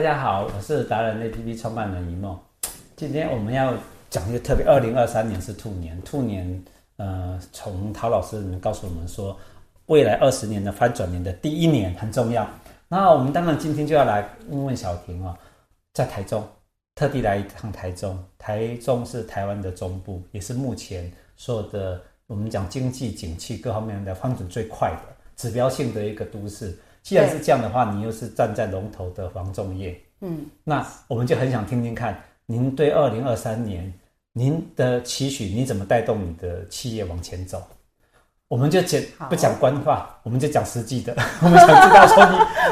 [0.00, 2.34] 大家好，我是达人 APP 创办人一梦。
[2.96, 3.74] 今天我们要
[4.08, 6.64] 讲一个特别，二零二三年是兔年，兔年
[6.96, 9.38] 呃，从陶老师们告诉我们说，
[9.88, 12.48] 未来二十年的翻转年的第一年很重要。
[12.88, 15.36] 那我们当然今天就要来问问小婷哦，
[15.92, 16.48] 在台中
[16.94, 26.74] 特地来一趟台中，台中是台湾的中部，也是目前所有的我们讲经济景气各方面的翻转最快的指标性的一个都市。
[27.02, 33.92] 既然是这样的话，你又是站在龙头的房仲业，嗯，那我们就很想听听看，您对二零二三年
[34.32, 37.62] 您的期许，你怎么带动你的企业往前走？
[38.48, 41.14] 我们就讲不讲官话，我们就讲实际的。
[41.40, 42.26] 我们想知道说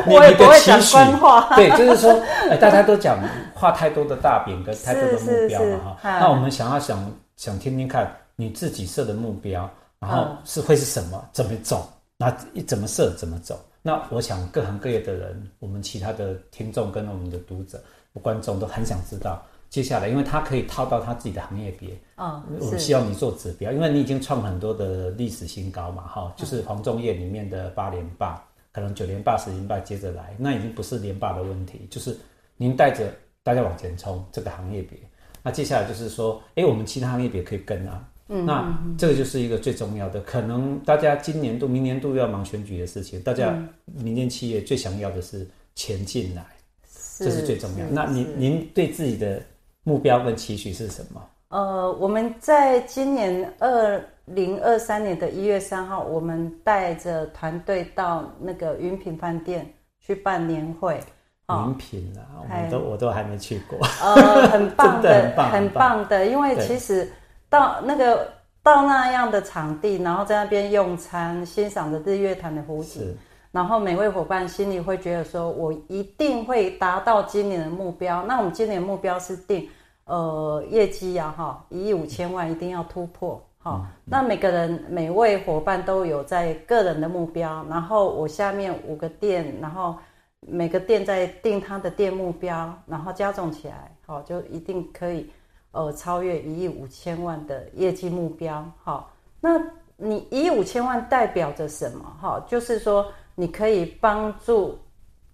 [0.06, 0.96] 你 你的期许，
[1.54, 2.10] 对，就是说，
[2.51, 3.16] 呃，大家都讲
[3.54, 6.18] 画太多的大饼跟太多的目标嘛哈。
[6.18, 9.70] 那我们想要想想听听看，你自己设的目标，
[10.01, 11.24] 然后是会是什么？
[11.32, 11.88] 怎么走？
[12.16, 12.29] 那
[12.66, 13.15] 怎么设？
[13.15, 13.56] 怎么走？
[13.82, 17.82] 那我想各行各业的人，我们其他的听众跟我们的读者、
[18.23, 21.90] 观众都很想知道接下来，因为他可以套到他自己的行业别。
[22.16, 32.16] 啊、哦，我希望你做指标，因为你已经创很多的历史新高嘛，哈，就是黄仲业里面的八连霸，可能九连霸、十连霸接着来，那已经不是连霸的问题，就是
[32.56, 33.12] 您带着
[33.43, 34.99] 大家往前冲这个行业别。
[35.43, 38.06] 那接下来就是说，哎，我们其他行业别可以跟啊。
[38.30, 46.45] 嗯，那这个就是一个最重要的，可能大家今年度、明年度要忙选举的事情，大家民间企业最想要的是钱进来，
[46.87, 47.90] 是这是最重要的。
[47.90, 49.40] 那您您对自己的
[49.82, 51.26] 目标跟期许是什么？
[51.49, 59.66] 呃，我们在今年二零二三年的一月三号，我们带着团队到那个云品饭店
[59.99, 61.01] 去办年会。
[61.49, 63.79] 云品啊，我都我都还没去过。
[64.03, 67.10] 呃，很棒的， 很棒，很棒的，因为其实。
[67.49, 68.28] 到那个
[68.62, 73.16] 到那样的场地，然后在那边用餐，欣赏着日月潭的湖景，
[73.50, 78.22] 然后每位伙伴心里会觉得说，我一定会达到今年的目标。
[78.25, 79.69] 那我们今年的目标是定，
[80.05, 83.87] 呃，业绩呀，哈，一亿五千万一定要突破，好。
[84.05, 89.97] 那每个人每位伙伴都有在个人的目标，然后我下面五个店，然后
[90.41, 95.31] 每个店在定他的店目标，然后加总起来，好，就一定可以。
[95.71, 99.61] 呃，超越一亿五千万的业绩目标，好，那
[99.97, 102.05] 你一亿五千万代表着什么？
[102.21, 104.78] 哈，就是说你可以帮助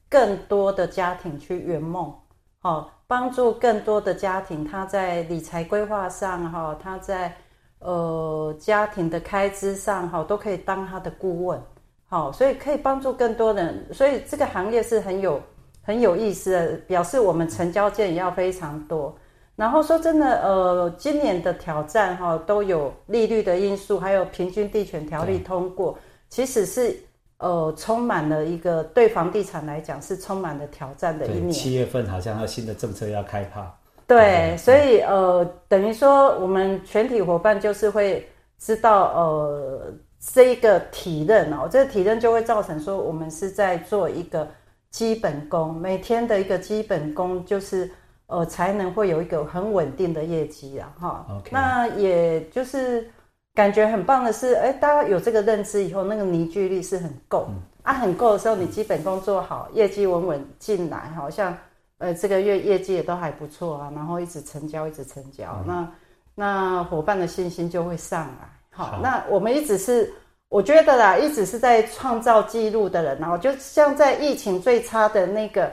[0.09, 2.13] 更多的家庭去圆梦，
[2.59, 7.33] 好，帮助更多的家庭他在理财规划上，哈，他在
[7.79, 11.63] 呃家庭的开支上，哈，都可以当他的顾问，
[12.09, 15.41] 好，所以可以帮助更多人，所以这个行业是很有
[15.81, 19.17] 很有意思的，表示我们成交件也要非常多。
[19.57, 25.97] 然后说真的，呃，今年的挑战哈，都有利率的因素，还有平均地权条例通过，
[26.29, 26.97] 其实是
[27.39, 31.53] 呃充满了一个对房地产来讲是充满了挑战的一年。
[31.53, 33.73] 七月份好像有新的政策要开趴。
[34.09, 38.29] 对，对所以呃，等于说我们全体伙伴就是会
[38.59, 44.49] 知道，呃，这一个体认哦，这个体认就会造成说我们是在做一个
[44.91, 47.89] 基本功，每天的一个基本功就是。
[48.35, 51.25] 呃，才能会有一个很稳定的业绩啊，哈。
[51.31, 51.51] Okay.
[51.53, 53.09] 那也就是
[53.55, 61.57] 感觉很棒的是，哎，大家有这个认知以后，那个凝聚力是很够、嗯、啊，很够的时候，你基本功做好，业绩稳稳进来，好像
[61.99, 65.93] 呃这个月业绩也都还不错啊，然后一直成交，一直成交，嗯、那
[66.35, 68.49] 那伙伴的信心就会上来。
[68.71, 70.13] 好，好那我们一直是，
[70.49, 75.71] 我觉得啦，一直是在创造记录的人，然后就像在疫情最差的那个。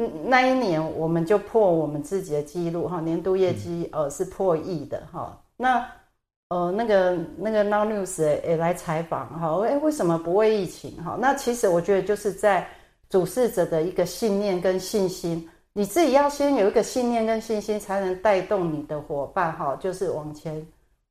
[0.00, 5.36] 嗯，那一年我们就破我们自己的记录哈，年度业绩呃是破亿的哈。
[5.56, 5.84] 那
[6.50, 11.18] 呃那个那个 Now News 也来采访哈，哎为什么不为疫情哈？
[11.18, 12.64] 那其实我觉得就是在
[13.10, 20.64] 主事者的一个信念跟信心，你自己要先有一个信念跟信心，才能带动你的伙伴哈，就是往前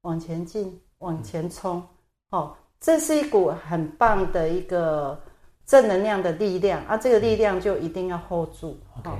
[0.03, 1.83] 往前进往前冲，
[2.29, 5.19] 哦，这是一股很棒的一个。
[5.67, 8.79] 正能量的力量啊，这个力量就一定要 hold 住。
[9.03, 9.11] OK，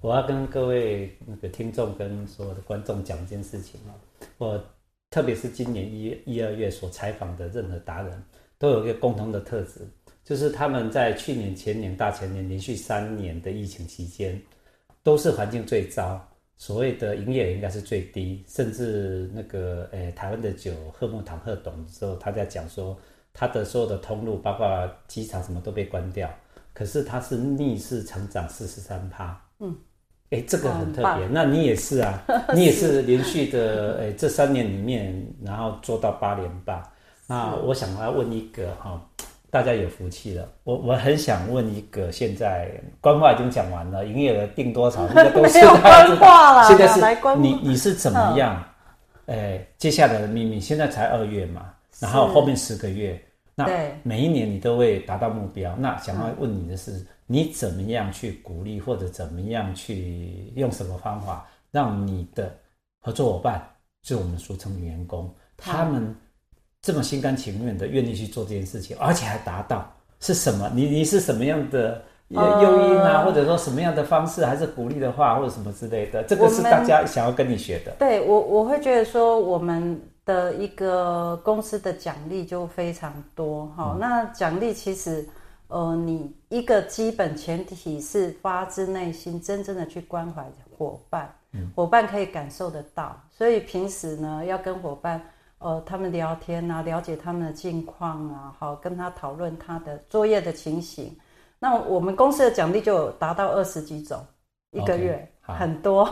[0.00, 3.90] 我要跟各位那个听众跟所有的观众讲一件事情啊，
[4.38, 4.64] 我
[5.10, 8.22] 特别是今年一月、一二月所采访的任何达人，
[8.58, 9.80] 都有一个共同的特质，
[10.22, 14.40] 就是他们在去年、前年、大前年连续三年的疫情期间，
[15.02, 16.24] 都是环境最糟，
[16.58, 22.96] 所谓的营业额应该是最低，甚至那个诶、欸、台湾的酒贺木堂贺董的时候，他在讲说。
[23.38, 24.66] 他的所有的通路，包括
[25.06, 26.28] 机场什么都被关掉，
[26.74, 29.40] 可是他是逆势成长四十三趴。
[29.60, 29.72] 嗯，
[30.30, 31.28] 哎、欸，这个很特别。
[31.30, 32.20] 那你也是啊，
[32.52, 36.82] 你也是连续的，哎、欸，这三年里面，然后做到八连霸。
[37.28, 39.00] 那我想要问一个哈，
[39.50, 40.48] 大家有福气了。
[40.64, 42.68] 我我很想问一个，现在
[43.00, 45.06] 官话已经讲完了，营业额定多少？
[45.06, 46.66] 现在都是 官话了。
[46.66, 47.00] 现在是
[47.38, 48.56] 你你是怎么样？
[49.26, 53.20] 哎、嗯，接下来的秘密，现在才二月嘛，然后后面十个月，
[53.58, 53.68] 那
[54.02, 55.74] 每一年你都会达到目标。
[55.76, 62.54] 那想要问你的是，嗯、你怎么样去鼓励，或者怎么样去用什么方法，让你的
[63.00, 63.62] 合作伙伴，
[64.02, 66.14] 就是我们俗称员工，他们。
[66.80, 70.70] 这么心甘情愿的愿意去做这件事情，而且还达到是什么？
[70.72, 73.24] 你你是什么样的诱因啊、呃？
[73.24, 76.22] 或者说什么样的方式，还是鼓励的话，或者什么之类的？
[76.22, 77.90] 这个是大家想要跟你学的。
[77.98, 83.98] 对我，我会觉得说，我们的一个公司的奖励就非常多哈、嗯。
[83.98, 85.26] 那奖励其实，
[85.68, 90.44] 呃，你一个基本前提是发自内心，真正的去关怀
[90.76, 93.18] 伙伴，嗯，伙伴可以感受得到。
[93.30, 95.18] 所以平时呢，要跟伙伴。
[95.60, 101.12] 呃，他们聊天啊，了解他们的近况啊，好，跟他讨论他的作业的情形。
[101.58, 104.24] 那我们公司的奖励就有达到二十几种，
[104.70, 106.08] 一个月、okay, 很多，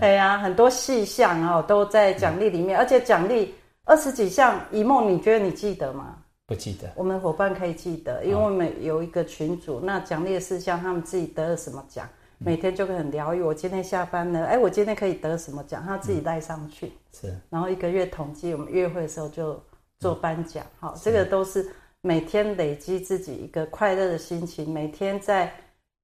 [0.00, 3.54] 对 呀、啊，很多细项啊都在奖励里面，嗯、而且奖励
[3.90, 6.16] 二十几项，一梦你觉得你记得吗？
[6.46, 6.88] 不记得。
[6.94, 12.08] 我们伙伴可以记得，因为我们有一个群组，哦、那奖励的事项，他们自己得了什么奖。
[12.38, 13.42] 每天就会很疗愈。
[13.42, 15.82] 我今天下班了，哎，我今天可以得什么奖？
[15.84, 17.36] 他自己带上去，是。
[17.50, 19.60] 然后一个月统计，我们约会的时候就
[19.98, 21.68] 做颁奖，好，这个都是
[22.00, 24.72] 每天累积自己一个快乐的心情。
[24.72, 25.52] 每天在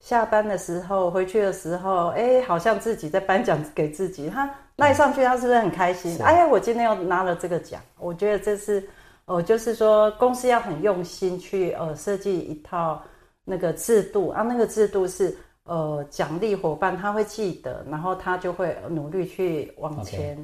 [0.01, 4.29] 下班的时候、回去的时候，哎，好像自己在颁奖给自己。
[4.29, 6.17] 他赖上去，他是不是很开心？
[6.23, 7.83] 哎呀，我今天又拿了这个奖。
[7.99, 8.89] 我觉得这是，
[9.25, 13.03] 呃，就是说公司要很用心去呃设计一套
[13.45, 15.37] 那个制度啊，那个制度是。
[15.69, 20.39] 呃，奖励伙伴他会记得，然后他就会努力去往前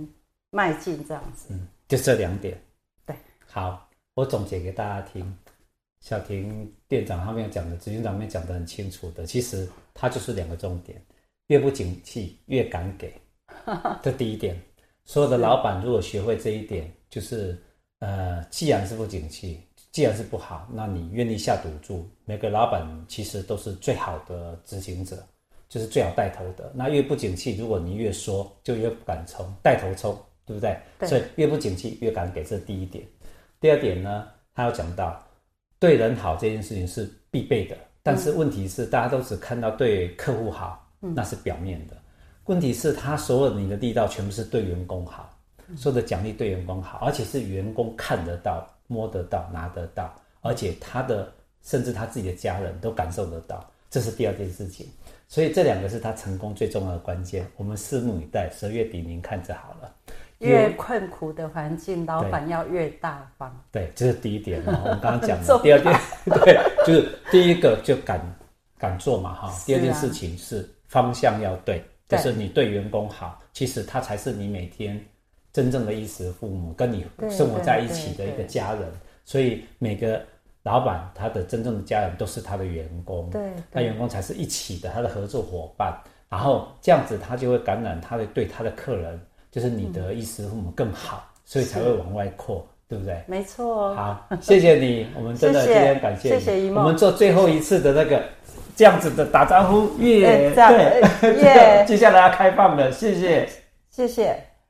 [0.50, 1.46] 迈进，这样子。
[1.50, 2.61] 嗯，就这两点。
[3.06, 3.14] 对，
[3.46, 5.32] 好，我总结给大家听。
[6.00, 11.00] 小婷店长他们讲的，执行长们讲的很清楚的，其实他就是两个重点：
[11.46, 13.14] 越不景气越敢给。
[14.02, 14.60] 这第一点，
[15.04, 17.60] 所有的老板如果学会这一点，就是
[18.00, 19.60] 呃，既然是不景气。
[19.92, 22.08] 既然是不好，那你愿意下赌注？
[22.24, 25.22] 每个老板其实都是最好的执行者，
[25.68, 26.72] 就是最好带头的。
[26.74, 30.74] 那越不景气，如果你越说，就越不敢冲，带头冲，对不对？
[30.98, 31.06] 对。
[31.06, 33.06] 所以越不景气越敢给，这第一点。
[33.60, 35.22] 第二点呢，他要讲到
[35.78, 42.01] 对人好这件事情是必备的，但是问题是大家都只看到对客户好，那是表面的。
[42.46, 45.30] 问题是他所有你的力道全部是对员工好，
[45.76, 48.68] 所有的奖励对员工好，而且是员工看得到。
[48.88, 54.86] 摸得到，拿得到，而且他的甚至他自己的家人都感受得到，这是第二件事情。
[55.28, 57.46] 所以这两个是他成功最重要的关键。
[57.56, 59.90] 我们拭目以待，十二月底您看着好了。
[60.40, 63.58] 越困苦的环境，老板要越大方。
[63.70, 64.62] 对，这是第一点。
[64.66, 68.20] 我们刚刚讲的 第二点，对，就是第一个就敢
[68.76, 69.54] 敢做嘛，哈。
[69.64, 71.82] 第二件事情是方向要对，
[72.16, 75.00] 就是你对员工好，其实他才是你每天。
[75.54, 78.90] 真正的衣食父母跟你生活在一起的一个家人，
[79.22, 80.18] 所以每个
[80.62, 85.94] 老板他的真正的家人都是他的员工，对，他员工才是一起的，他的合作伙伴。
[86.30, 89.20] 然后这样子他就会感染他的对他的客人，
[89.50, 93.22] 就是你的衣食父母更好，所以才会往外扩，对不对？
[93.26, 93.94] 没错。
[93.94, 96.82] 好，谢谢你，我们真的今天感谢，谢谢一梦。
[96.82, 98.24] 我们做最后一次的那个
[98.74, 103.48] 这样子的打招呼，耶，对，耶， 接下来要开放了，谢谢，
[103.91, 104.51] 谢谢。